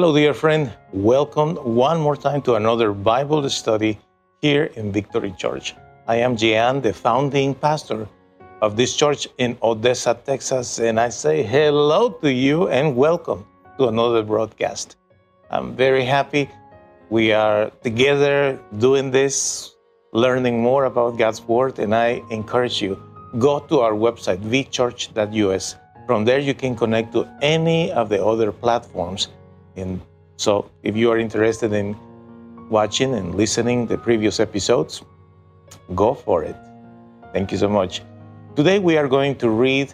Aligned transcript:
Hello, 0.00 0.16
dear 0.16 0.32
friend. 0.32 0.72
Welcome 0.94 1.56
one 1.56 2.00
more 2.00 2.16
time 2.16 2.40
to 2.48 2.54
another 2.54 2.90
Bible 2.90 3.46
study 3.50 3.98
here 4.40 4.72
in 4.74 4.90
Victory 4.90 5.30
Church. 5.36 5.74
I 6.08 6.16
am 6.16 6.38
Gian, 6.38 6.80
the 6.80 6.94
founding 6.94 7.54
pastor 7.54 8.08
of 8.62 8.76
this 8.76 8.96
church 8.96 9.28
in 9.36 9.58
Odessa, 9.62 10.14
Texas, 10.24 10.78
and 10.78 10.98
I 10.98 11.10
say 11.10 11.42
hello 11.42 12.08
to 12.22 12.32
you 12.32 12.68
and 12.68 12.96
welcome 12.96 13.44
to 13.76 13.88
another 13.88 14.22
broadcast. 14.22 14.96
I'm 15.50 15.76
very 15.76 16.06
happy 16.06 16.48
we 17.10 17.34
are 17.34 17.68
together 17.82 18.58
doing 18.78 19.10
this, 19.10 19.76
learning 20.14 20.62
more 20.62 20.86
about 20.86 21.18
God's 21.18 21.42
Word, 21.42 21.78
and 21.78 21.94
I 21.94 22.22
encourage 22.30 22.80
you 22.80 22.96
go 23.38 23.60
to 23.68 23.80
our 23.80 23.92
website, 23.92 24.40
vchurch.us. 24.40 25.76
From 26.06 26.24
there, 26.24 26.38
you 26.38 26.54
can 26.54 26.74
connect 26.74 27.12
to 27.12 27.28
any 27.42 27.92
of 27.92 28.08
the 28.08 28.24
other 28.24 28.50
platforms 28.50 29.28
and 29.80 30.00
so 30.36 30.70
if 30.82 30.96
you 30.96 31.10
are 31.10 31.18
interested 31.18 31.72
in 31.72 31.96
watching 32.70 33.14
and 33.14 33.34
listening 33.34 33.86
the 33.86 33.98
previous 33.98 34.40
episodes, 34.40 35.02
go 35.94 36.14
for 36.14 36.44
it. 36.44 36.56
Thank 37.32 37.52
you 37.52 37.58
so 37.58 37.68
much. 37.68 38.02
Today 38.56 38.78
we 38.78 38.96
are 38.96 39.08
going 39.08 39.36
to 39.36 39.50
read 39.50 39.92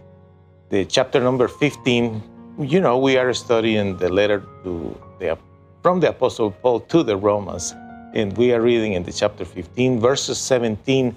the 0.68 0.84
chapter 0.84 1.20
number 1.20 1.48
15. 1.48 2.22
You 2.58 2.80
know, 2.80 2.98
we 2.98 3.16
are 3.16 3.32
studying 3.34 3.96
the 3.96 4.08
letter 4.08 4.42
to 4.64 4.96
the 5.18 5.38
from 5.82 6.00
the 6.00 6.08
apostle 6.08 6.50
Paul 6.50 6.80
to 6.80 7.02
the 7.02 7.16
Romans 7.16 7.74
and 8.14 8.36
we 8.36 8.52
are 8.52 8.60
reading 8.60 8.94
in 8.94 9.02
the 9.02 9.12
chapter 9.12 9.44
15 9.44 10.00
verses 10.00 10.38
17 10.38 11.14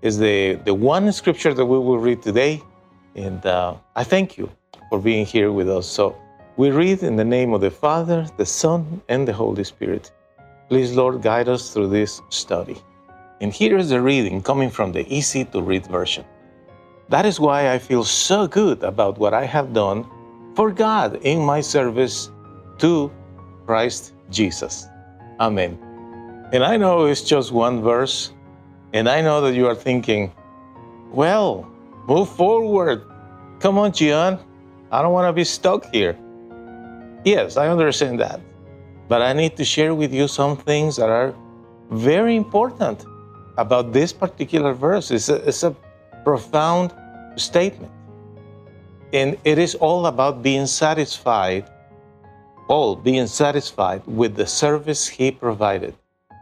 is 0.00 0.16
the 0.16 0.54
the 0.64 0.72
one 0.72 1.12
scripture 1.12 1.52
that 1.52 1.66
we 1.66 1.78
will 1.78 1.98
read 1.98 2.22
today 2.22 2.62
and 3.14 3.44
uh, 3.44 3.74
I 3.94 4.04
thank 4.04 4.38
you 4.38 4.50
for 4.90 4.98
being 5.00 5.26
here 5.26 5.50
with 5.50 5.68
us. 5.68 5.86
So 5.86 6.16
we 6.56 6.70
read 6.70 7.02
in 7.02 7.16
the 7.16 7.24
name 7.24 7.52
of 7.52 7.60
the 7.60 7.70
Father, 7.70 8.26
the 8.38 8.46
Son, 8.46 9.02
and 9.08 9.28
the 9.28 9.32
Holy 9.32 9.62
Spirit. 9.62 10.10
Please, 10.70 10.96
Lord, 10.96 11.20
guide 11.20 11.48
us 11.48 11.72
through 11.72 11.88
this 11.88 12.22
study. 12.30 12.78
And 13.42 13.52
here 13.52 13.76
is 13.76 13.90
the 13.90 14.00
reading 14.00 14.40
coming 14.40 14.70
from 14.70 14.90
the 14.92 15.06
easy 15.14 15.44
to 15.44 15.60
read 15.60 15.86
version. 15.86 16.24
That 17.10 17.26
is 17.26 17.38
why 17.38 17.72
I 17.72 17.78
feel 17.78 18.04
so 18.04 18.46
good 18.48 18.82
about 18.82 19.18
what 19.18 19.34
I 19.34 19.44
have 19.44 19.74
done 19.74 20.06
for 20.54 20.72
God 20.72 21.16
in 21.22 21.40
my 21.44 21.60
service 21.60 22.30
to 22.78 23.12
Christ 23.66 24.14
Jesus. 24.30 24.86
Amen. 25.38 25.78
And 26.52 26.64
I 26.64 26.78
know 26.78 27.04
it's 27.04 27.22
just 27.22 27.52
one 27.52 27.82
verse, 27.82 28.32
and 28.94 29.10
I 29.10 29.20
know 29.20 29.42
that 29.42 29.54
you 29.54 29.66
are 29.66 29.74
thinking, 29.74 30.32
well, 31.12 31.70
move 32.08 32.30
forward. 32.30 33.02
Come 33.60 33.76
on, 33.76 33.92
Gian. 33.92 34.38
I 34.90 35.02
don't 35.02 35.12
want 35.12 35.28
to 35.28 35.34
be 35.34 35.44
stuck 35.44 35.92
here. 35.92 36.16
Yes, 37.26 37.56
I 37.56 37.66
understand 37.66 38.20
that. 38.20 38.40
But 39.08 39.20
I 39.20 39.32
need 39.32 39.56
to 39.56 39.64
share 39.64 39.96
with 39.96 40.14
you 40.14 40.28
some 40.28 40.56
things 40.56 40.94
that 40.94 41.10
are 41.10 41.34
very 41.90 42.36
important 42.36 43.04
about 43.58 43.92
this 43.92 44.12
particular 44.12 44.72
verse. 44.72 45.10
It's 45.10 45.28
a, 45.28 45.36
it's 45.48 45.64
a 45.64 45.74
profound 46.22 46.94
statement. 47.34 47.92
And 49.12 49.36
it 49.42 49.58
is 49.58 49.74
all 49.74 50.06
about 50.06 50.40
being 50.40 50.66
satisfied, 50.66 51.68
all 52.68 52.94
being 52.94 53.26
satisfied 53.26 54.06
with 54.06 54.36
the 54.36 54.46
service 54.46 55.08
He 55.08 55.32
provided, 55.32 55.96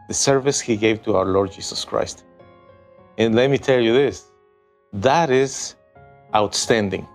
the 0.07 0.13
service 0.13 0.61
He 0.61 0.77
gave 0.77 1.01
to 1.05 1.15
our 1.15 1.25
Lord 1.25 1.51
Jesus 1.51 1.83
Christ. 1.83 2.25
And 3.17 3.33
let 3.33 3.49
me 3.49 3.57
tell 3.57 3.79
you 3.79 3.93
this 3.93 4.25
that 4.93 5.31
is 5.31 5.73
outstanding. 6.35 7.07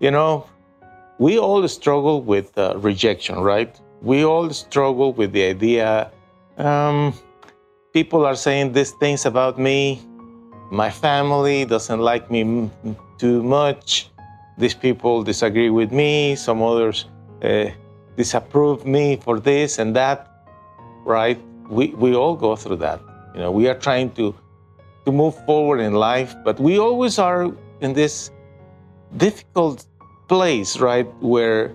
You 0.00 0.10
know, 0.10 0.46
we 1.18 1.38
all 1.38 1.66
struggle 1.68 2.22
with 2.22 2.56
uh, 2.56 2.76
rejection, 2.78 3.40
right? 3.40 3.78
We 4.02 4.24
all 4.24 4.50
struggle 4.50 5.12
with 5.12 5.32
the 5.32 5.44
idea 5.44 6.10
um, 6.58 7.14
people 7.92 8.26
are 8.26 8.34
saying 8.34 8.72
these 8.72 8.90
things 8.90 9.24
about 9.26 9.58
me. 9.58 10.02
My 10.70 10.90
family 10.90 11.64
doesn't 11.64 12.00
like 12.00 12.30
me 12.30 12.70
too 13.16 13.42
much. 13.42 14.10
These 14.58 14.74
people 14.74 15.22
disagree 15.22 15.70
with 15.70 15.92
me. 15.92 16.34
Some 16.34 16.62
others 16.62 17.06
uh, 17.42 17.70
disapprove 18.16 18.84
me 18.84 19.16
for 19.16 19.38
this 19.38 19.78
and 19.78 19.94
that, 19.94 20.28
right? 21.04 21.38
We, 21.70 21.88
we 21.94 22.14
all 22.14 22.34
go 22.34 22.56
through 22.56 22.76
that. 22.76 23.00
You 23.34 23.40
know, 23.40 23.52
we 23.52 23.68
are 23.68 23.78
trying 23.78 24.10
to, 24.12 24.34
to 25.04 25.12
move 25.12 25.34
forward 25.46 25.78
in 25.78 25.94
life, 25.94 26.34
but 26.44 26.58
we 26.58 26.78
always 26.78 27.18
are 27.18 27.52
in 27.80 27.92
this 27.92 28.32
difficult 29.16 29.86
place, 30.28 30.78
right, 30.78 31.06
where 31.20 31.74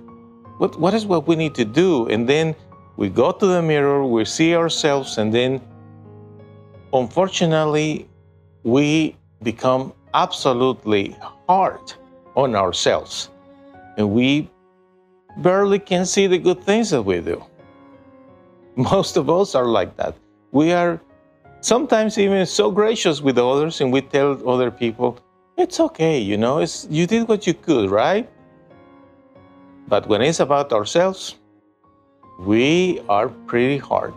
what, 0.58 0.80
what 0.80 0.94
is 0.94 1.06
what 1.06 1.28
we 1.28 1.36
need 1.36 1.56
to 1.56 1.66
do? 1.66 2.08
And 2.08 2.30
then 2.30 2.56
we 2.96 3.10
go 3.10 3.32
to 3.32 3.46
the 3.46 3.62
mirror, 3.62 4.06
we 4.06 4.24
see 4.26 4.56
ourselves, 4.56 5.18
and 5.18 5.34
then 5.34 5.62
unfortunately, 6.94 8.08
we 8.64 9.18
become 9.42 9.94
absolutely 10.14 11.18
hard 11.50 11.94
on 12.36 12.56
ourselves. 12.56 13.30
And 13.98 14.12
we 14.12 14.50
barely 15.38 15.80
can 15.80 16.06
see 16.06 16.28
the 16.28 16.38
good 16.38 16.64
things 16.64 16.92
that 16.92 17.02
we 17.02 17.20
do. 17.20 17.44
Most 18.76 19.18
of 19.18 19.30
us 19.30 19.56
are 19.56 19.66
like 19.66 19.98
that. 19.98 20.16
We 20.52 20.72
are 20.72 21.02
sometimes 21.62 22.18
even 22.18 22.46
so 22.46 22.72
gracious 22.72 23.22
with 23.22 23.38
others, 23.38 23.82
and 23.82 23.92
we 23.92 24.02
tell 24.02 24.48
other 24.48 24.70
people, 24.70 25.18
it's 25.58 25.80
okay, 25.80 26.20
you 26.20 26.38
know, 26.38 26.60
it's, 26.60 26.88
you 26.90 27.08
did 27.08 27.28
what 27.28 27.46
you 27.48 27.54
could, 27.54 27.90
right? 27.90 28.30
But 29.94 30.08
when 30.08 30.24
it's 30.24 30.40
about 30.40 30.74
ourselves, 30.74 31.36
we 32.40 33.00
are 33.10 33.30
pretty 33.30 33.78
hard. 33.78 34.16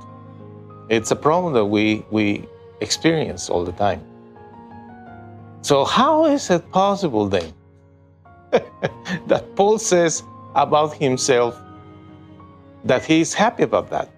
It's 0.89 1.11
a 1.11 1.17
problem 1.17 1.53
that 1.53 1.67
we, 1.67 2.03
we 2.11 2.49
experience 2.81 3.51
all 3.51 3.63
the 3.63 3.73
time. 3.73 4.01
So, 5.61 5.85
how 5.85 6.25
is 6.25 6.49
it 6.49 6.65
possible 6.71 7.29
then 7.29 7.53
that 9.27 9.55
Paul 9.55 9.77
says 9.77 10.23
about 10.55 10.95
himself 10.95 11.61
that 12.85 13.05
he 13.05 13.21
is 13.21 13.35
happy 13.35 13.65
about 13.65 13.91
that? 13.91 14.09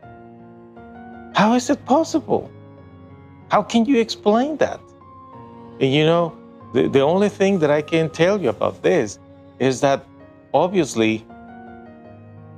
How 1.34 1.54
is 1.54 1.70
it 1.70 1.84
possible? 1.86 2.48
How 3.50 3.64
can 3.64 3.84
you 3.84 3.98
explain 3.98 4.58
that? 4.58 4.78
And 5.80 5.92
you 5.92 6.06
know, 6.06 6.38
the, 6.72 6.86
the 6.86 7.00
only 7.00 7.28
thing 7.28 7.58
that 7.58 7.72
I 7.72 7.82
can 7.82 8.10
tell 8.10 8.40
you 8.40 8.48
about 8.48 8.80
this 8.80 9.18
is 9.58 9.80
that 9.80 10.06
obviously 10.54 11.26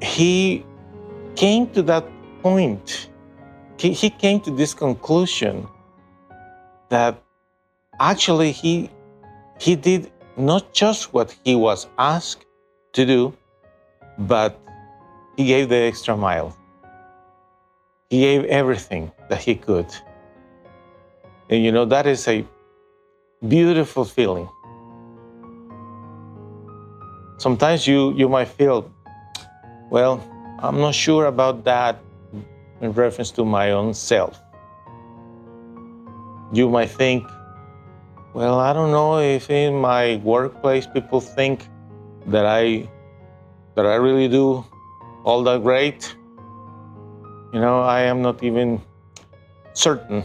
he 0.02 0.64
came 1.36 1.68
to 1.70 1.82
that 1.82 2.06
point. 2.42 3.10
He, 3.78 3.92
he 3.92 4.10
came 4.10 4.40
to 4.40 4.50
this 4.50 4.74
conclusion 4.74 5.66
that 6.88 7.22
actually 7.98 8.52
he, 8.52 8.90
he 9.58 9.76
did 9.76 10.10
not 10.36 10.72
just 10.72 11.12
what 11.12 11.36
he 11.44 11.54
was 11.54 11.86
asked 11.98 12.46
to 12.92 13.06
do, 13.06 13.36
but 14.18 14.60
he 15.36 15.46
gave 15.46 15.68
the 15.68 15.76
extra 15.76 16.16
mile. 16.16 16.56
He 18.08 18.20
gave 18.20 18.44
everything 18.46 19.12
that 19.28 19.40
he 19.40 19.54
could. 19.54 19.86
And 21.48 21.64
you 21.64 21.72
know, 21.72 21.84
that 21.84 22.06
is 22.06 22.26
a 22.26 22.44
beautiful 23.46 24.04
feeling. 24.04 24.48
Sometimes 27.38 27.86
you, 27.86 28.12
you 28.14 28.28
might 28.28 28.48
feel 28.48 28.90
well, 29.90 30.22
I'm 30.60 30.78
not 30.78 30.94
sure 30.94 31.26
about 31.26 31.64
that 31.64 31.98
in 32.80 32.92
reference 32.92 33.30
to 33.32 33.44
my 33.44 33.72
own 33.72 33.92
self. 33.92 34.40
You 36.52 36.68
might 36.68 36.90
think, 36.90 37.26
well, 38.32 38.58
I 38.58 38.72
don't 38.72 38.92
know 38.92 39.18
if 39.18 39.50
in 39.50 39.74
my 39.74 40.16
workplace 40.16 40.86
people 40.86 41.20
think 41.20 41.68
that 42.26 42.46
I 42.46 42.88
that 43.74 43.86
I 43.86 43.94
really 43.96 44.28
do 44.28 44.64
all 45.24 45.42
that 45.44 45.62
great. 45.62 46.14
You 47.52 47.60
know, 47.60 47.80
I 47.80 48.02
am 48.02 48.22
not 48.22 48.42
even 48.42 48.80
certain 49.72 50.22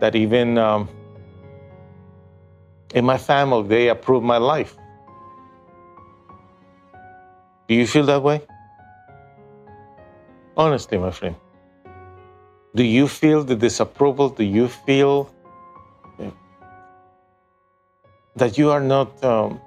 that 0.00 0.14
even 0.16 0.58
um, 0.58 0.88
in 2.94 3.04
my 3.04 3.18
family 3.18 3.68
they 3.68 3.88
approve 3.88 4.22
my 4.22 4.38
life. 4.38 4.76
Do 7.68 7.74
you 7.74 7.86
feel 7.86 8.04
that 8.06 8.22
way? 8.22 8.42
Honestly, 10.56 10.98
my 10.98 11.10
friend, 11.10 11.34
do 12.76 12.84
you 12.84 13.08
feel 13.08 13.42
the 13.42 13.56
disapproval? 13.56 14.28
Do 14.28 14.44
you 14.44 14.68
feel 14.68 15.34
that 18.36 18.56
you 18.56 18.70
are 18.70 18.80
not 18.80 19.22
um, 19.24 19.60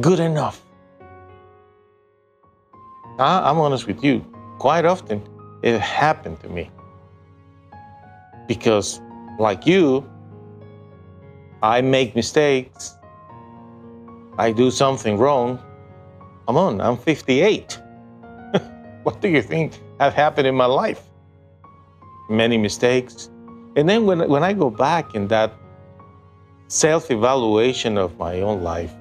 good 0.00 0.20
enough? 0.20 0.60
I'm 3.18 3.58
honest 3.58 3.86
with 3.86 4.02
you. 4.04 4.24
Quite 4.58 4.84
often, 4.84 5.22
it 5.62 5.80
happened 5.80 6.40
to 6.40 6.48
me. 6.48 6.70
Because, 8.46 9.00
like 9.38 9.66
you, 9.66 10.08
I 11.62 11.80
make 11.80 12.14
mistakes. 12.14 12.94
I 14.38 14.52
do 14.52 14.70
something 14.70 15.16
wrong. 15.18 15.58
Come 16.46 16.56
on, 16.56 16.80
I'm 16.80 16.96
58. 16.96 17.80
What 19.04 19.20
do 19.20 19.28
you 19.28 19.42
think 19.42 19.80
have 20.00 20.14
happened 20.14 20.46
in 20.46 20.54
my 20.54 20.66
life? 20.66 21.02
Many 22.28 22.58
mistakes. 22.58 23.30
And 23.76 23.88
then 23.88 24.06
when, 24.06 24.28
when 24.28 24.42
I 24.42 24.52
go 24.52 24.70
back 24.70 25.14
in 25.14 25.28
that 25.28 25.52
self 26.68 27.10
evaluation 27.10 27.98
of 27.98 28.18
my 28.18 28.40
own 28.40 28.62
life, 28.62 28.92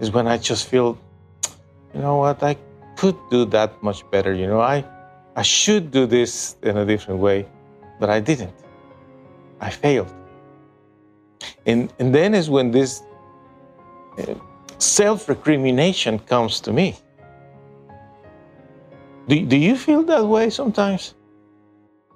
is 0.00 0.10
when 0.10 0.26
I 0.26 0.38
just 0.38 0.68
feel, 0.68 0.98
you 1.94 2.00
know 2.00 2.16
what, 2.16 2.42
I 2.42 2.56
could 2.96 3.16
do 3.30 3.44
that 3.46 3.82
much 3.82 4.08
better. 4.10 4.32
You 4.32 4.46
know, 4.46 4.60
I, 4.60 4.84
I 5.36 5.42
should 5.42 5.90
do 5.90 6.06
this 6.06 6.56
in 6.62 6.76
a 6.78 6.86
different 6.86 7.20
way, 7.20 7.46
but 7.98 8.10
I 8.10 8.20
didn't. 8.20 8.54
I 9.60 9.70
failed. 9.70 10.12
And, 11.66 11.92
and 11.98 12.14
then 12.14 12.34
is 12.34 12.48
when 12.48 12.70
this 12.70 13.02
uh, 14.18 14.34
self 14.78 15.28
recrimination 15.28 16.18
comes 16.18 16.60
to 16.60 16.72
me. 16.72 16.96
Do, 19.30 19.46
do 19.46 19.56
you 19.56 19.76
feel 19.76 20.02
that 20.02 20.26
way 20.26 20.50
sometimes? 20.50 21.14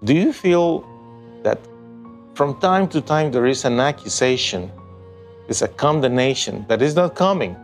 Do 0.03 0.13
you 0.13 0.33
feel 0.33 0.85
that 1.45 1.61
from 2.35 2.59
time 2.59 2.89
to 2.89 3.01
time 3.01 3.31
there 3.31 3.47
is 3.47 3.65
an 3.65 3.79
accusation, 3.79 4.69
it's 5.47 5.63
a 5.63 5.69
condemnation 5.69 6.67
that 6.67 6.83
is 6.83 6.97
not 6.97 7.15
coming 7.15 7.55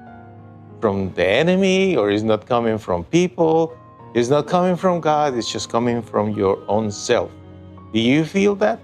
from 0.81 1.13
the 1.15 1.27
enemy 1.27 1.97
or 1.97 2.11
is 2.11 2.23
not 2.23 2.47
coming 2.47 2.79
from 2.79 3.03
people, 3.07 3.77
it's 4.15 4.29
not 4.29 4.47
coming 4.47 4.77
from 4.77 5.01
God, 5.01 5.37
it's 5.37 5.51
just 5.51 5.69
coming 5.69 6.01
from 6.01 6.31
your 6.31 6.63
own 6.69 6.93
self. 6.93 7.33
Do 7.93 7.99
you 7.99 8.25
feel 8.25 8.55
that? 8.55 8.81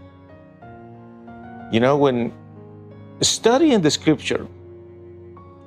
You 1.70 1.78
know, 1.78 1.96
when 1.96 2.32
studying 3.20 3.82
the 3.82 3.90
scripture, 3.92 4.48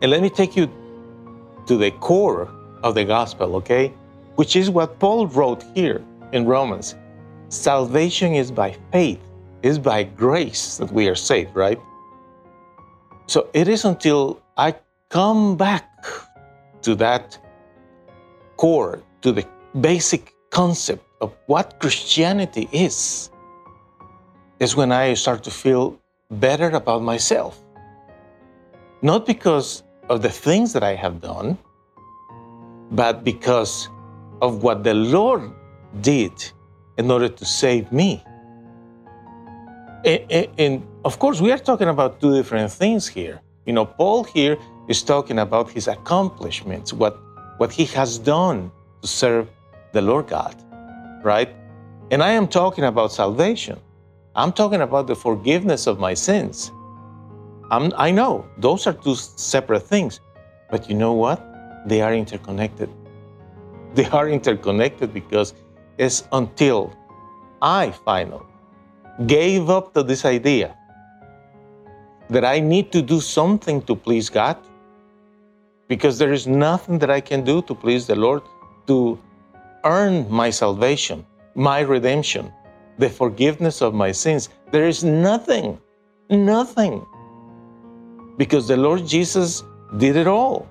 and 0.01 0.11
let 0.11 0.21
me 0.21 0.29
take 0.29 0.57
you 0.57 0.69
to 1.67 1.77
the 1.77 1.91
core 1.91 2.49
of 2.83 2.95
the 2.95 3.05
gospel, 3.05 3.55
okay? 3.55 3.93
Which 4.39 4.55
is 4.55 4.69
what 4.69 4.99
Paul 4.99 5.27
wrote 5.27 5.65
here 5.75 6.01
in 6.31 6.45
Romans. 6.45 6.95
Salvation 7.49 8.35
is 8.35 8.51
by 8.51 8.73
faith, 8.89 9.19
is 9.63 9.77
by 9.77 10.03
grace 10.03 10.77
that 10.77 10.89
we 10.93 11.09
are 11.09 11.15
saved, 11.29 11.53
right? 11.57 11.77
So 13.27 13.49
it 13.51 13.67
is 13.67 13.83
until 13.83 14.39
I 14.55 14.75
come 15.09 15.57
back 15.57 15.89
to 16.83 16.95
that 16.95 17.37
core, 18.55 19.03
to 19.23 19.33
the 19.33 19.45
basic 19.81 20.33
concept 20.51 21.03
of 21.19 21.35
what 21.47 21.77
Christianity 21.81 22.69
is, 22.71 23.29
is 24.61 24.73
when 24.73 24.93
I 24.93 25.15
start 25.15 25.43
to 25.43 25.51
feel 25.51 25.99
better 26.31 26.69
about 26.69 27.01
myself. 27.01 27.59
Not 29.01 29.25
because 29.25 29.83
of 30.07 30.21
the 30.21 30.29
things 30.29 30.71
that 30.71 30.83
I 30.83 30.95
have 30.95 31.19
done, 31.19 31.57
but 32.91 33.25
because 33.25 33.89
of 34.41 34.63
what 34.63 34.83
the 34.83 34.93
Lord 34.93 35.51
did 36.01 36.31
in 36.97 37.09
order 37.11 37.29
to 37.29 37.45
save 37.45 37.91
me. 37.91 38.23
And, 40.05 40.47
and, 40.57 40.87
of 41.03 41.19
course, 41.19 41.41
we 41.41 41.51
are 41.51 41.57
talking 41.57 41.89
about 41.89 42.21
two 42.21 42.33
different 42.33 42.71
things 42.71 43.07
here. 43.07 43.41
You 43.65 43.73
know, 43.73 43.85
Paul 43.85 44.23
here 44.23 44.57
is 44.87 45.03
talking 45.03 45.39
about 45.39 45.69
his 45.69 45.87
accomplishments, 45.87 46.93
what, 46.93 47.17
what 47.57 47.71
he 47.71 47.85
has 47.85 48.17
done 48.17 48.71
to 49.01 49.07
serve 49.07 49.49
the 49.91 50.01
Lord 50.01 50.27
God, 50.27 50.55
right? 51.23 51.49
And 52.11 52.23
I 52.23 52.31
am 52.31 52.47
talking 52.47 52.85
about 52.85 53.11
salvation. 53.11 53.79
I'm 54.35 54.51
talking 54.51 54.81
about 54.81 55.07
the 55.07 55.15
forgiveness 55.15 55.85
of 55.85 55.99
my 55.99 56.13
sins. 56.13 56.71
I'm, 57.71 57.91
I 57.97 58.09
know 58.11 58.47
those 58.57 58.87
are 58.87 58.93
two 58.93 59.15
separate 59.15 59.83
things, 59.83 60.21
but 60.71 60.89
you 60.89 60.95
know 60.95 61.13
what? 61.13 61.39
They 61.87 62.01
are 62.01 62.13
interconnected. 62.13 62.89
They 63.95 64.05
are 64.07 64.29
interconnected 64.29 65.13
because 65.13 65.53
it's 65.97 66.27
until 66.31 66.93
I 67.61 67.91
finally 67.91 68.45
gave 69.25 69.69
up 69.69 69.93
to 69.93 70.03
this 70.03 70.25
idea 70.25 70.75
that 72.29 72.45
I 72.45 72.59
need 72.59 72.91
to 72.91 73.01
do 73.01 73.19
something 73.19 73.81
to 73.83 73.95
please 73.95 74.29
God, 74.29 74.57
because 75.87 76.19
there 76.19 76.31
is 76.31 76.45
nothing 76.45 76.99
that 76.99 77.09
I 77.09 77.19
can 77.19 77.43
do 77.43 77.61
to 77.63 77.73
please 77.73 78.05
the 78.05 78.15
Lord 78.15 78.43
to 78.87 79.19
earn 79.83 80.29
my 80.29 80.49
salvation, 80.51 81.25
my 81.55 81.79
redemption, 81.79 82.53
the 82.99 83.09
forgiveness 83.09 83.81
of 83.81 83.93
my 83.93 84.11
sins. 84.11 84.49
There 84.71 84.87
is 84.87 85.03
nothing, 85.03 85.79
nothing. 86.29 87.05
Because 88.37 88.67
the 88.67 88.77
Lord 88.77 89.05
Jesus 89.07 89.63
did 89.97 90.15
it 90.15 90.27
all 90.27 90.67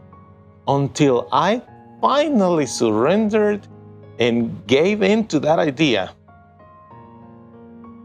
until 0.69 1.29
I 1.33 1.61
finally 2.01 2.67
surrendered 2.67 3.67
and 4.19 4.67
gave 4.67 5.03
in 5.03 5.27
to 5.27 5.39
that 5.41 5.59
idea 5.59 6.13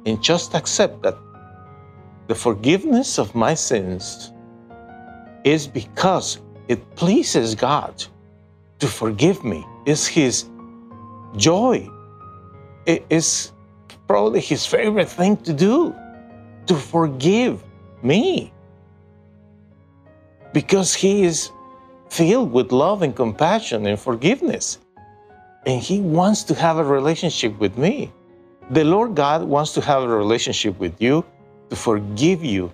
and 0.05 0.21
just 0.21 0.53
accept 0.53 1.01
that 1.03 1.17
the 2.27 2.35
forgiveness 2.35 3.19
of 3.19 3.35
my 3.35 3.53
sins 3.53 4.31
is 5.43 5.67
because 5.67 6.39
it 6.67 6.95
pleases 6.95 7.55
God 7.55 8.03
to 8.79 8.87
forgive 8.87 9.43
me. 9.43 9.65
It's 9.85 10.07
His 10.07 10.45
joy. 11.35 11.89
It 12.85 13.05
is 13.09 13.51
probably 14.07 14.39
His 14.39 14.65
favorite 14.65 15.09
thing 15.09 15.37
to 15.37 15.53
do, 15.53 15.93
to 16.67 16.75
forgive 16.75 17.63
me. 18.01 18.53
Because 20.53 20.93
He 20.93 21.23
is 21.23 21.51
filled 22.13 22.51
with 22.51 22.71
love 22.71 23.01
and 23.01 23.15
compassion 23.15 23.87
and 23.87 23.99
forgiveness. 23.99 24.77
And 25.65 25.81
He 25.81 25.99
wants 25.99 26.43
to 26.43 26.53
have 26.53 26.77
a 26.77 26.83
relationship 26.83 27.57
with 27.59 27.77
me. 27.77 28.11
The 28.69 28.83
Lord 28.83 29.15
God 29.15 29.43
wants 29.43 29.73
to 29.73 29.81
have 29.81 30.03
a 30.03 30.07
relationship 30.07 30.77
with 30.79 31.01
you, 31.01 31.25
to 31.69 31.75
forgive 31.75 32.43
you, 32.43 32.71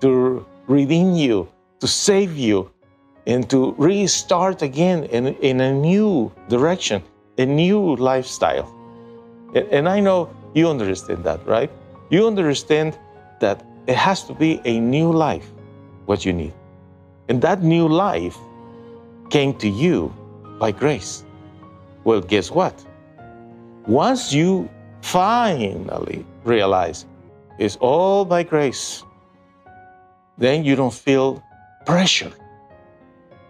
to 0.00 0.46
redeem 0.68 1.14
you, 1.14 1.48
to 1.80 1.88
save 1.88 2.36
you, 2.36 2.70
and 3.26 3.50
to 3.50 3.74
restart 3.76 4.62
again 4.62 5.04
in, 5.04 5.34
in 5.50 5.60
a 5.60 5.72
new 5.72 6.32
direction, 6.48 7.02
a 7.38 7.44
new 7.44 7.96
lifestyle. 7.96 8.72
And, 9.54 9.66
and 9.72 9.88
I 9.88 9.98
know 9.98 10.30
you 10.54 10.68
understand 10.68 11.24
that, 11.24 11.44
right? 11.44 11.70
You 12.10 12.26
understand 12.26 12.96
that 13.40 13.64
it 13.88 13.96
has 13.96 14.24
to 14.24 14.34
be 14.34 14.60
a 14.64 14.78
new 14.78 15.12
life, 15.12 15.50
what 16.06 16.24
you 16.24 16.32
need. 16.32 16.54
And 17.28 17.42
that 17.42 17.62
new 17.62 17.88
life 17.88 18.38
came 19.30 19.54
to 19.54 19.68
you 19.68 20.14
by 20.58 20.72
grace. 20.72 21.24
Well, 22.04 22.20
guess 22.20 22.50
what? 22.50 22.84
Once 23.86 24.32
you 24.32 24.68
finally 25.02 26.24
realize 26.44 27.06
it's 27.58 27.76
all 27.76 28.24
by 28.24 28.42
grace, 28.42 29.02
then 30.38 30.64
you 30.64 30.76
don't 30.76 30.94
feel 30.94 31.42
pressure 31.84 32.32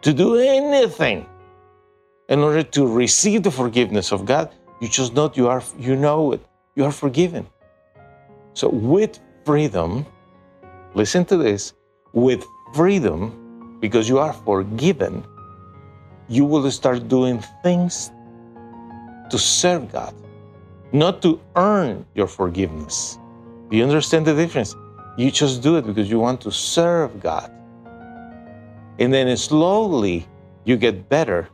to 0.02 0.12
do 0.12 0.36
anything 0.36 1.26
in 2.28 2.40
order 2.40 2.62
to 2.62 2.86
receive 2.86 3.42
the 3.42 3.50
forgiveness 3.50 4.12
of 4.12 4.24
God. 4.24 4.50
You 4.80 4.88
just 4.88 5.14
know 5.14 5.30
you 5.34 5.48
are 5.48 5.62
you 5.78 5.96
know 5.96 6.32
it. 6.32 6.40
You 6.74 6.84
are 6.84 6.92
forgiven. 6.92 7.46
So 8.54 8.68
with 8.68 9.20
freedom, 9.44 10.06
listen 10.94 11.24
to 11.26 11.36
this, 11.36 11.72
with 12.12 12.44
freedom, 12.74 13.78
because 13.80 14.08
you 14.08 14.18
are 14.18 14.32
forgiven, 14.32 15.24
you 16.28 16.44
will 16.44 16.70
start 16.70 17.08
doing 17.08 17.42
things 17.62 18.10
to 19.30 19.38
serve 19.38 19.92
God, 19.92 20.14
not 20.92 21.22
to 21.22 21.40
earn 21.56 22.04
your 22.14 22.26
forgiveness. 22.26 23.18
Do 23.70 23.76
you 23.76 23.84
understand 23.84 24.26
the 24.26 24.34
difference? 24.34 24.74
You 25.16 25.30
just 25.30 25.62
do 25.62 25.76
it 25.76 25.86
because 25.86 26.10
you 26.10 26.18
want 26.18 26.40
to 26.42 26.52
serve 26.52 27.20
God. 27.20 27.50
And 28.98 29.12
then 29.12 29.34
slowly 29.36 30.26
you 30.64 30.76
get 30.76 31.08
better 31.08 31.48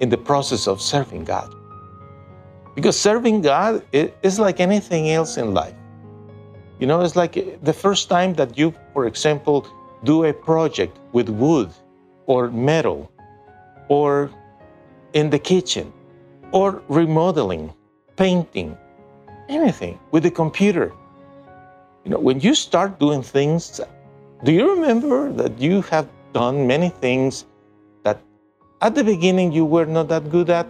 in 0.00 0.08
the 0.08 0.18
process 0.18 0.66
of 0.66 0.80
serving 0.80 1.24
God. 1.24 1.54
Because 2.74 2.98
serving 2.98 3.42
God 3.42 3.84
is 3.92 4.38
like 4.38 4.60
anything 4.60 5.10
else 5.10 5.36
in 5.36 5.52
life. 5.52 5.74
You 6.78 6.86
know, 6.86 7.00
it's 7.02 7.16
like 7.16 7.62
the 7.62 7.72
first 7.72 8.08
time 8.08 8.34
that 8.34 8.56
you, 8.56 8.74
for 8.94 9.06
example, 9.06 9.66
do 10.04 10.24
a 10.24 10.32
project 10.32 10.98
with 11.12 11.28
wood 11.28 11.70
or 12.26 12.50
metal 12.50 13.12
or 13.90 14.30
in 15.12 15.28
the 15.28 15.38
kitchen 15.38 15.92
or 16.52 16.82
remodeling, 16.88 17.74
painting, 18.16 18.78
anything 19.48 19.98
with 20.12 20.22
the 20.22 20.30
computer. 20.30 20.92
You 22.04 22.12
know, 22.12 22.18
when 22.18 22.40
you 22.40 22.54
start 22.54 22.98
doing 22.98 23.22
things, 23.22 23.80
do 24.44 24.52
you 24.52 24.70
remember 24.72 25.32
that 25.32 25.58
you 25.60 25.82
have 25.82 26.08
done 26.32 26.66
many 26.66 26.88
things 26.88 27.44
that 28.04 28.22
at 28.80 28.94
the 28.94 29.04
beginning 29.04 29.52
you 29.52 29.66
were 29.66 29.84
not 29.84 30.08
that 30.08 30.30
good 30.30 30.48
at? 30.48 30.66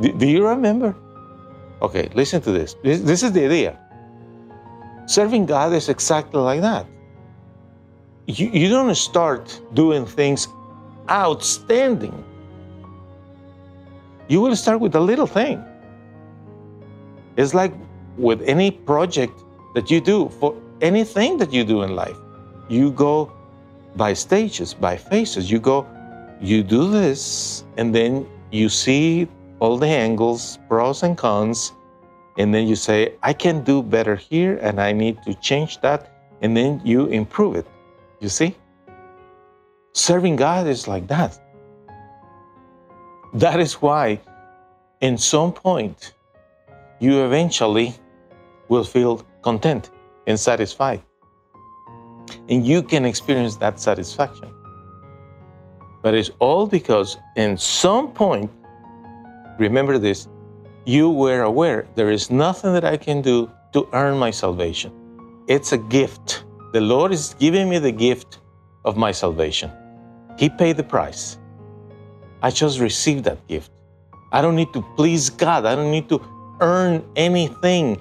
Do, 0.00 0.26
you 0.26 0.46
remember? 0.46 0.94
Okay, 1.80 2.10
listen 2.14 2.42
to 2.42 2.52
this. 2.52 2.74
this. 2.82 3.00
This 3.00 3.22
is 3.22 3.32
the 3.32 3.46
idea. 3.46 3.78
Serving 5.06 5.46
God 5.46 5.72
is 5.72 5.88
exactly 5.88 6.40
like 6.40 6.60
that. 6.60 6.84
You, 8.26 8.50
you 8.50 8.68
don't 8.68 8.94
start 8.96 9.60
doing 9.72 10.04
things 10.04 10.48
outstanding 11.08 12.24
You 14.28 14.40
will 14.40 14.56
start 14.56 14.80
with 14.80 14.94
a 14.94 15.00
little 15.00 15.26
thing. 15.26 15.62
It's 17.36 17.54
like 17.54 17.72
with 18.16 18.42
any 18.42 18.70
project 18.70 19.44
that 19.74 19.90
you 19.90 20.00
do, 20.00 20.28
for 20.40 20.56
anything 20.80 21.36
that 21.38 21.52
you 21.52 21.64
do 21.64 21.82
in 21.82 21.94
life, 21.94 22.16
you 22.68 22.90
go 22.90 23.32
by 23.94 24.12
stages, 24.14 24.74
by 24.74 24.96
phases. 24.96 25.50
You 25.50 25.60
go, 25.60 25.86
you 26.40 26.62
do 26.62 26.90
this, 26.90 27.64
and 27.76 27.94
then 27.94 28.26
you 28.50 28.68
see 28.68 29.28
all 29.60 29.78
the 29.78 29.86
angles, 29.86 30.58
pros 30.68 31.02
and 31.02 31.16
cons, 31.16 31.72
and 32.38 32.54
then 32.54 32.66
you 32.66 32.76
say, 32.76 33.14
I 33.22 33.32
can 33.32 33.62
do 33.62 33.82
better 33.82 34.16
here, 34.16 34.58
and 34.60 34.80
I 34.80 34.92
need 34.92 35.22
to 35.22 35.34
change 35.34 35.80
that, 35.80 36.12
and 36.42 36.56
then 36.56 36.80
you 36.84 37.06
improve 37.06 37.56
it. 37.56 37.66
You 38.20 38.28
see? 38.28 38.56
Serving 39.94 40.36
God 40.36 40.66
is 40.66 40.86
like 40.88 41.06
that. 41.08 41.40
That 43.34 43.60
is 43.60 43.74
why, 43.74 44.20
in 45.00 45.18
some 45.18 45.52
point, 45.52 46.14
you 47.00 47.24
eventually 47.24 47.94
will 48.68 48.84
feel 48.84 49.26
content 49.42 49.90
and 50.26 50.38
satisfied. 50.38 51.02
And 52.48 52.66
you 52.66 52.82
can 52.82 53.04
experience 53.04 53.56
that 53.56 53.78
satisfaction. 53.80 54.52
But 56.02 56.14
it's 56.14 56.30
all 56.38 56.66
because, 56.66 57.18
in 57.36 57.58
some 57.58 58.12
point, 58.12 58.50
remember 59.58 59.98
this, 59.98 60.28
you 60.84 61.10
were 61.10 61.42
aware 61.42 61.88
there 61.94 62.10
is 62.10 62.30
nothing 62.30 62.72
that 62.72 62.84
I 62.84 62.96
can 62.96 63.20
do 63.22 63.50
to 63.72 63.88
earn 63.92 64.16
my 64.16 64.30
salvation. 64.30 64.92
It's 65.48 65.72
a 65.72 65.78
gift. 65.78 66.44
The 66.72 66.80
Lord 66.80 67.12
is 67.12 67.34
giving 67.38 67.68
me 67.68 67.78
the 67.78 67.92
gift 67.92 68.38
of 68.84 68.96
my 68.96 69.12
salvation. 69.12 69.70
He 70.38 70.48
paid 70.48 70.76
the 70.76 70.84
price. 70.84 71.38
I 72.42 72.50
just 72.50 72.78
received 72.80 73.24
that 73.24 73.46
gift. 73.48 73.70
I 74.32 74.42
don't 74.42 74.56
need 74.56 74.72
to 74.72 74.82
please 74.96 75.30
God. 75.30 75.64
I 75.64 75.74
don't 75.74 75.90
need 75.90 76.08
to 76.08 76.20
earn 76.60 77.04
anything. 77.16 78.00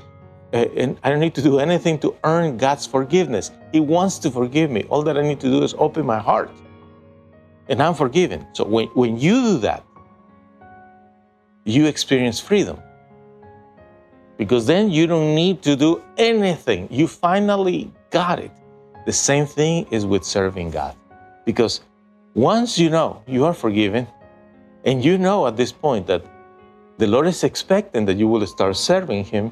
Uh, 0.54 0.66
and 0.76 0.98
I 1.04 1.10
don't 1.10 1.20
need 1.20 1.36
to 1.36 1.42
do 1.42 1.60
anything 1.60 2.00
to 2.00 2.16
earn 2.24 2.58
God's 2.58 2.86
forgiveness. 2.86 3.52
He 3.72 3.80
wants 3.80 4.20
to 4.20 4.32
forgive 4.32 4.72
me. 4.72 4.84
All 4.90 5.02
that 5.04 5.18
I 5.18 5.22
need 5.22 5.40
to 5.42 5.48
do 5.48 5.64
is 5.64 5.74
open 5.78 6.06
my 6.06 6.20
heart. 6.20 6.52
And 7.68 7.82
I'm 7.82 7.94
forgiven. 7.94 8.46
So 8.54 8.64
when, 8.64 8.88
when 8.90 9.18
you 9.18 9.42
do 9.42 9.58
that, 9.60 9.84
you 11.64 11.88
experience 11.88 12.40
freedom. 12.40 12.80
Because 14.38 14.66
then 14.68 14.92
you 14.92 15.08
don't 15.08 15.34
need 15.34 15.62
to 15.64 15.76
do 15.76 16.02
anything. 16.18 16.88
You 16.92 17.08
finally 17.08 17.92
got 18.12 18.40
it. 18.40 18.52
The 19.06 19.14
same 19.14 19.46
thing 19.46 19.88
is 19.92 20.06
with 20.06 20.24
serving 20.24 20.72
God. 20.72 20.96
Because 21.46 21.82
once 22.34 22.78
you 22.78 22.90
know 22.90 23.24
you 23.28 23.46
are 23.46 23.54
forgiven, 23.54 24.08
and 24.86 25.04
you 25.04 25.18
know 25.18 25.48
at 25.48 25.58
this 25.58 25.72
point 25.72 26.08
that 26.08 26.24
the 26.98 27.08
Lord 27.08 27.28
is 27.28 27.44
expecting 27.44 28.06
that 28.06 28.18
you 28.18 28.28
will 28.28 28.46
start 28.48 28.78
serving 28.78 29.26
Him, 29.26 29.52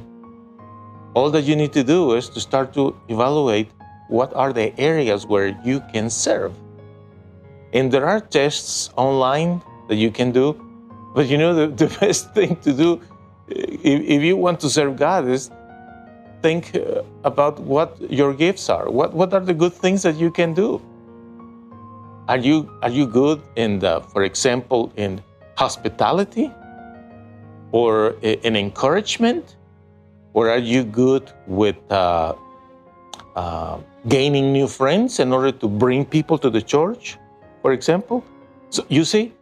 all 1.14 1.30
that 1.32 1.44
you 1.44 1.56
need 1.56 1.74
to 1.74 1.84
do 1.84 2.14
is 2.14 2.30
to 2.30 2.40
start 2.40 2.74
to 2.74 2.96
evaluate 3.10 3.70
what 4.08 4.34
are 4.34 4.54
the 4.54 4.78
areas 4.80 5.26
where 5.26 5.60
you 5.64 5.82
can 5.92 6.10
serve. 6.10 6.54
And 7.74 7.92
there 7.92 8.06
are 8.06 8.20
tests 8.20 8.90
online 8.96 9.62
that 9.90 9.96
you 9.96 10.12
can 10.12 10.32
do, 10.32 10.54
but 11.16 11.28
you 11.28 11.38
know, 11.38 11.54
the, 11.54 11.68
the 11.68 11.98
best 12.00 12.34
thing 12.34 12.56
to 12.58 12.72
do 12.74 13.02
if, 13.48 14.02
if 14.02 14.22
you 14.24 14.38
want 14.38 14.60
to 14.62 14.70
serve 14.70 14.96
God 14.98 15.28
is 15.28 15.52
think 16.42 16.76
uh, 16.76 17.04
about 17.24 17.60
what 17.60 17.98
your 18.12 18.34
gifts 18.34 18.70
are. 18.70 18.90
What, 18.90 19.14
what 19.14 19.34
are 19.34 19.40
the 19.40 19.54
good 19.54 19.74
things 19.74 20.04
that 20.04 20.16
you 20.16 20.32
can 20.32 20.54
do? 20.54 20.82
Are 22.28 22.38
you, 22.38 22.70
are 22.82 22.90
you 22.90 23.06
good 23.06 23.42
in, 23.56 23.80
the, 23.80 24.02
for 24.02 24.24
example, 24.24 24.94
in 24.96 25.22
hospitality 25.58 26.52
or 27.72 28.16
in 28.22 28.56
encouragement? 28.56 29.58
Or 30.34 30.50
are 30.50 30.58
you 30.58 30.84
good 30.84 31.32
with 31.48 31.76
uh, 31.92 32.34
uh, 33.36 33.78
gaining 34.08 34.54
new 34.54 34.68
friends 34.68 35.20
in 35.20 35.34
order 35.34 35.52
to 35.52 35.68
bring 35.68 36.06
people 36.06 36.38
to 36.40 36.50
the 36.50 36.62
church, 36.62 37.18
for 37.62 37.74
example? 37.74 38.24
So 38.70 38.86
you 38.90 39.04
see, 39.04 39.34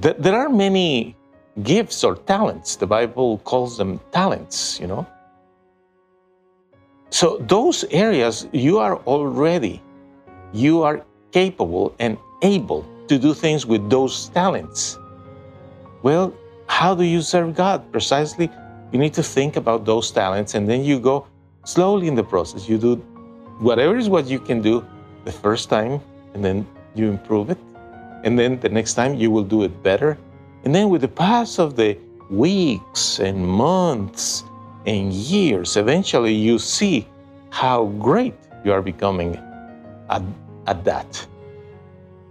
th- 0.00 0.16
there 0.18 0.34
are 0.34 0.48
many 0.48 1.16
gifts 1.62 2.04
or 2.04 2.16
talents. 2.16 2.76
The 2.76 2.86
Bible 2.86 3.38
calls 3.38 3.76
them 3.76 4.00
talents, 4.12 4.78
you 4.80 4.86
know. 4.86 5.06
So 7.10 7.38
those 7.38 7.84
areas 7.90 8.46
you 8.52 8.78
are 8.78 8.96
already, 9.04 9.82
you 10.52 10.82
are 10.82 11.04
capable 11.36 11.94
and 11.98 12.16
able 12.40 12.80
to 13.08 13.18
do 13.18 13.34
things 13.34 13.66
with 13.66 13.90
those 13.90 14.30
talents. 14.30 14.96
Well, 16.02 16.32
how 16.66 16.94
do 16.94 17.04
you 17.04 17.20
serve 17.20 17.54
God? 17.54 17.92
Precisely, 17.92 18.48
you 18.90 18.98
need 18.98 19.12
to 19.20 19.22
think 19.22 19.56
about 19.56 19.84
those 19.84 20.10
talents 20.10 20.54
and 20.54 20.66
then 20.66 20.80
you 20.82 20.98
go 20.98 21.26
slowly 21.64 22.08
in 22.08 22.14
the 22.14 22.24
process. 22.24 22.70
You 22.70 22.78
do 22.78 22.96
whatever 23.60 23.98
is 23.98 24.08
what 24.08 24.24
you 24.32 24.40
can 24.40 24.62
do 24.62 24.80
the 25.26 25.32
first 25.32 25.68
time 25.68 26.00
and 26.32 26.42
then 26.42 26.66
you 26.94 27.10
improve 27.10 27.50
it. 27.50 27.58
And 28.24 28.38
then 28.38 28.58
the 28.60 28.70
next 28.70 28.94
time 28.94 29.14
you 29.14 29.30
will 29.30 29.44
do 29.44 29.62
it 29.62 29.82
better 29.82 30.16
and 30.64 30.74
then 30.74 30.88
with 30.88 31.02
the 31.02 31.12
pass 31.26 31.58
of 31.58 31.76
the 31.76 31.98
weeks 32.30 33.20
and 33.20 33.46
months 33.46 34.42
and 34.86 35.12
years, 35.12 35.76
eventually 35.76 36.32
you 36.32 36.58
see 36.58 37.06
how 37.50 37.86
great 38.00 38.34
you 38.64 38.72
are 38.72 38.80
becoming 38.82 39.36
at, 40.08 40.22
at 40.66 40.84
that. 40.84 41.26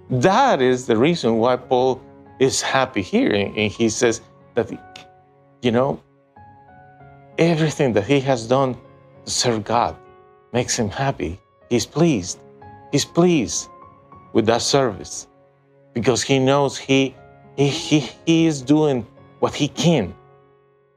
That 0.10 0.62
is 0.62 0.86
the 0.86 0.98
reason 0.98 1.38
why 1.38 1.56
Paul 1.56 2.02
is 2.40 2.62
happy 2.62 3.02
here. 3.02 3.34
And 3.34 3.72
he 3.72 3.90
says 3.90 4.22
that, 4.54 4.72
you 5.62 5.72
know, 5.72 6.02
everything 7.38 7.94
that 7.94 8.06
he 8.06 8.20
has 8.22 8.48
done 8.48 8.76
to 9.26 9.32
serve 9.32 9.64
God 9.64 9.96
makes 10.54 10.78
him 10.78 10.90
happy. 10.90 11.40
He's 11.70 11.86
pleased. 11.86 12.40
He's 12.92 13.06
pleased 13.06 13.68
with 14.34 14.46
that 14.46 14.62
service 14.62 15.28
because 15.94 16.22
he 16.22 16.40
knows 16.40 16.78
he 16.78 17.16
he, 17.56 17.70
he, 17.70 18.00
he 18.26 18.46
is 18.46 18.62
doing 18.62 19.08
what 19.40 19.54
he 19.54 19.68
can 19.70 20.14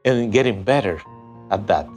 and 0.03 0.31
getting 0.31 0.63
better 0.63 1.01
at 1.51 1.67
that. 1.67 1.87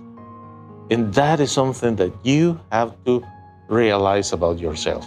And 0.90 1.12
that 1.14 1.40
is 1.40 1.50
something 1.50 1.96
that 1.96 2.12
you 2.22 2.60
have 2.70 2.94
to 3.04 3.24
realize 3.68 4.32
about 4.32 4.58
yourself. 4.58 5.06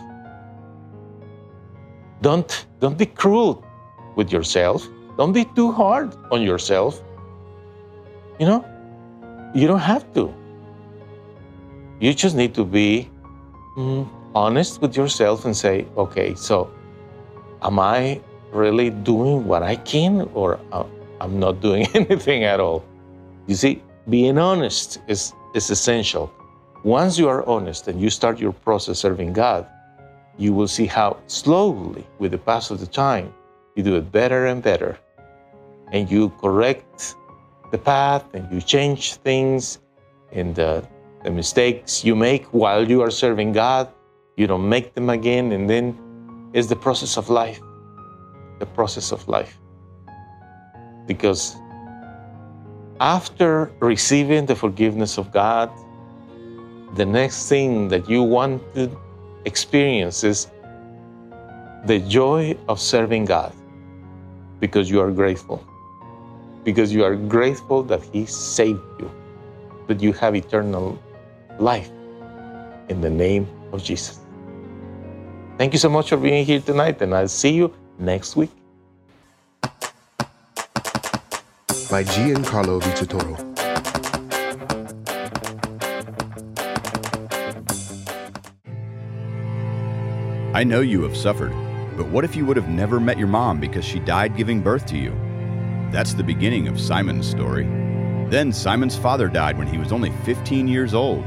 Don't, 2.21 2.65
don't 2.79 2.97
be 2.97 3.05
cruel 3.05 3.63
with 4.15 4.31
yourself. 4.31 4.87
Don't 5.17 5.33
be 5.33 5.45
too 5.55 5.71
hard 5.71 6.15
on 6.31 6.41
yourself. 6.41 7.01
You 8.39 8.47
know, 8.47 8.65
you 9.53 9.67
don't 9.67 9.79
have 9.79 10.11
to. 10.13 10.33
You 11.99 12.13
just 12.13 12.35
need 12.35 12.53
to 12.55 12.65
be 12.65 13.09
mm, 13.77 14.07
honest 14.33 14.81
with 14.81 14.97
yourself 14.97 15.45
and 15.45 15.55
say, 15.55 15.85
okay, 15.95 16.35
so 16.35 16.69
am 17.61 17.79
I 17.79 18.21
really 18.51 18.89
doing 18.89 19.45
what 19.45 19.63
I 19.63 19.75
can 19.75 20.29
or 20.33 20.59
uh, 20.71 20.85
I'm 21.21 21.39
not 21.39 21.61
doing 21.61 21.87
anything 21.93 22.43
at 22.43 22.59
all. 22.59 22.83
You 23.47 23.55
see, 23.55 23.81
being 24.09 24.37
honest 24.37 24.99
is, 25.07 25.33
is 25.53 25.69
essential. 25.69 26.31
Once 26.83 27.17
you 27.17 27.27
are 27.27 27.45
honest 27.47 27.87
and 27.87 27.99
you 28.01 28.09
start 28.09 28.39
your 28.39 28.51
process 28.51 28.99
serving 28.99 29.33
God, 29.33 29.67
you 30.37 30.53
will 30.53 30.67
see 30.67 30.85
how 30.85 31.17
slowly, 31.27 32.05
with 32.19 32.31
the 32.31 32.37
pass 32.37 32.71
of 32.71 32.79
the 32.79 32.87
time, 32.87 33.33
you 33.75 33.83
do 33.83 33.95
it 33.95 34.11
better 34.11 34.47
and 34.47 34.61
better. 34.61 34.97
And 35.91 36.09
you 36.09 36.29
correct 36.41 37.15
the 37.71 37.77
path 37.77 38.25
and 38.33 38.51
you 38.51 38.61
change 38.61 39.15
things 39.15 39.79
and 40.31 40.59
uh, 40.59 40.81
the 41.23 41.31
mistakes 41.31 42.03
you 42.03 42.15
make 42.15 42.45
while 42.47 42.87
you 42.87 43.01
are 43.01 43.11
serving 43.11 43.53
God, 43.53 43.89
you 44.35 44.47
don't 44.47 44.67
make 44.67 44.93
them 44.93 45.09
again. 45.09 45.51
And 45.51 45.69
then 45.69 45.97
it's 46.53 46.67
the 46.67 46.75
process 46.75 47.17
of 47.17 47.29
life 47.29 47.61
the 48.59 48.65
process 48.65 49.11
of 49.11 49.27
life. 49.27 49.59
Because 51.05 51.55
after 52.99 53.71
receiving 53.79 54.45
the 54.45 54.55
forgiveness 54.55 55.17
of 55.17 55.31
God, 55.31 55.69
the 56.95 57.05
next 57.05 57.49
thing 57.49 57.89
that 57.89 58.09
you 58.09 58.23
want 58.23 58.61
to 58.75 58.87
experience 59.45 60.23
is 60.23 60.47
the 61.85 61.99
joy 61.99 62.57
of 62.67 62.79
serving 62.79 63.25
God 63.25 63.53
because 64.59 64.89
you 64.89 64.99
are 64.99 65.11
grateful. 65.11 65.63
Because 66.63 66.91
you 66.91 67.03
are 67.03 67.15
grateful 67.15 67.83
that 67.83 68.01
He 68.11 68.25
saved 68.25 68.81
you, 68.99 69.09
that 69.87 70.01
you 70.01 70.13
have 70.13 70.35
eternal 70.35 70.99
life 71.59 71.89
in 72.89 73.01
the 73.01 73.09
name 73.09 73.47
of 73.71 73.83
Jesus. 73.83 74.19
Thank 75.57 75.73
you 75.73 75.79
so 75.79 75.89
much 75.89 76.09
for 76.09 76.17
being 76.17 76.43
here 76.43 76.59
tonight, 76.59 77.01
and 77.01 77.13
I'll 77.15 77.27
see 77.27 77.53
you 77.53 77.73
next 77.97 78.35
week. 78.35 78.51
By 81.89 82.03
Giancarlo 82.03 82.81
Vitatoro. 82.81 83.54
I 90.55 90.63
know 90.63 90.79
you 90.79 91.01
have 91.01 91.17
suffered, 91.17 91.51
but 91.97 92.07
what 92.07 92.23
if 92.23 92.33
you 92.33 92.45
would 92.45 92.55
have 92.55 92.69
never 92.69 92.97
met 92.97 93.17
your 93.17 93.27
mom 93.27 93.59
because 93.59 93.83
she 93.83 93.99
died 93.99 94.37
giving 94.37 94.61
birth 94.61 94.85
to 94.85 94.97
you? 94.97 95.11
That's 95.91 96.13
the 96.13 96.23
beginning 96.23 96.69
of 96.69 96.79
Simon's 96.79 97.29
story. 97.29 97.65
Then 98.29 98.53
Simon's 98.53 98.95
father 98.95 99.27
died 99.27 99.57
when 99.57 99.67
he 99.67 99.77
was 99.77 99.91
only 99.91 100.11
15 100.23 100.69
years 100.69 100.93
old. 100.93 101.25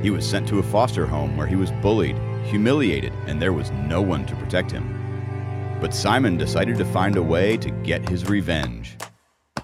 He 0.00 0.08
was 0.08 0.26
sent 0.26 0.48
to 0.48 0.58
a 0.58 0.62
foster 0.62 1.04
home 1.04 1.36
where 1.36 1.46
he 1.46 1.54
was 1.54 1.70
bullied, 1.82 2.16
humiliated, 2.46 3.12
and 3.26 3.42
there 3.42 3.52
was 3.52 3.70
no 3.72 4.00
one 4.00 4.24
to 4.24 4.34
protect 4.36 4.70
him. 4.70 5.76
But 5.78 5.92
Simon 5.92 6.38
decided 6.38 6.78
to 6.78 6.86
find 6.86 7.18
a 7.18 7.22
way 7.22 7.58
to 7.58 7.70
get 7.70 8.08
his 8.08 8.26
revenge 8.26 8.96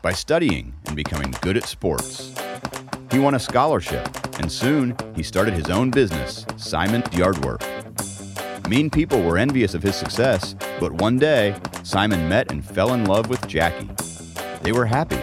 by 0.02 0.12
studying 0.12 0.74
and 0.84 0.94
becoming 0.94 1.34
good 1.40 1.56
at 1.56 1.64
sports. 1.64 2.34
He 3.10 3.18
won 3.18 3.36
a 3.36 3.40
scholarship, 3.40 4.06
and 4.38 4.52
soon 4.52 4.94
he 5.16 5.22
started 5.22 5.54
his 5.54 5.70
own 5.70 5.90
business, 5.90 6.44
Simon 6.58 7.02
Yardwork. 7.12 7.62
Mean 8.68 8.90
people 8.90 9.22
were 9.22 9.38
envious 9.38 9.72
of 9.72 9.82
his 9.82 9.96
success, 9.96 10.54
but 10.78 10.92
one 10.92 11.18
day, 11.18 11.58
Simon 11.84 12.28
met 12.28 12.52
and 12.52 12.62
fell 12.62 12.92
in 12.92 13.06
love 13.06 13.30
with 13.30 13.46
Jackie. 13.48 13.88
They 14.60 14.72
were 14.72 14.84
happy 14.84 15.16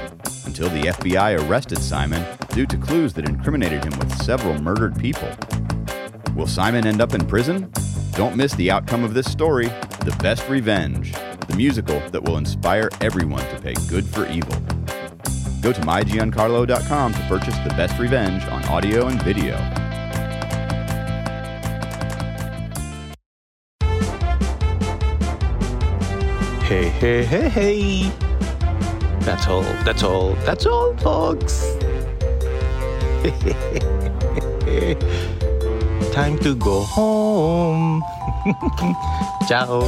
until 0.47 0.67
the 0.69 0.89
FBI 0.89 1.47
arrested 1.47 1.77
Simon 1.77 2.25
due 2.49 2.65
to 2.65 2.75
clues 2.75 3.13
that 3.13 3.29
incriminated 3.29 3.83
him 3.83 3.99
with 3.99 4.11
several 4.23 4.59
murdered 4.59 4.97
people. 4.97 5.29
Will 6.35 6.47
Simon 6.47 6.87
end 6.87 7.01
up 7.01 7.13
in 7.13 7.23
prison? 7.27 7.71
Don't 8.13 8.35
miss 8.35 8.55
the 8.55 8.71
outcome 8.71 9.03
of 9.03 9.13
this 9.13 9.31
story 9.31 9.67
The 10.05 10.17
Best 10.23 10.49
Revenge, 10.49 11.13
the 11.47 11.55
musical 11.55 11.99
that 12.09 12.23
will 12.23 12.37
inspire 12.37 12.89
everyone 13.01 13.47
to 13.49 13.61
pay 13.61 13.75
good 13.87 14.07
for 14.07 14.25
evil. 14.25 14.59
Go 15.61 15.71
to 15.71 15.81
mygiancarlo.com 15.81 17.13
to 17.13 17.19
purchase 17.27 17.57
The 17.59 17.75
Best 17.77 17.99
Revenge 17.99 18.43
on 18.47 18.65
audio 18.65 19.05
and 19.05 19.21
video. 19.21 19.84
Hey, 26.65 26.89
hey, 26.89 27.23
hey, 27.23 27.47
hey. 27.47 28.09
That's 29.19 29.45
all, 29.45 29.61
that's 29.85 30.01
all, 30.01 30.33
that's 30.45 30.65
all, 30.65 30.97
folks. 30.97 31.61
Time 36.11 36.39
to 36.39 36.55
go 36.55 36.81
home. 36.81 38.01
Ciao. 39.47 39.87